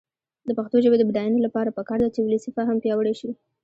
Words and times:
د 0.47 0.49
پښتو 0.57 0.75
ژبې 0.83 0.97
د 0.99 1.03
بډاینې 1.09 1.39
لپاره 1.43 1.75
پکار 1.77 1.99
ده 2.03 2.09
چې 2.15 2.19
ولسي 2.21 2.49
فهم 2.57 2.77
پیاوړی 2.83 3.13
شي. 3.19 3.29